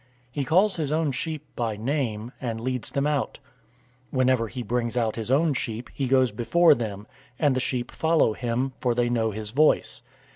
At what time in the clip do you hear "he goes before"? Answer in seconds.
5.93-6.73